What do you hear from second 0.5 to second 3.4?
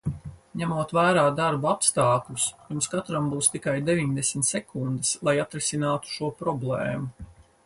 Ņemot vērā darba apstākļus, jums katram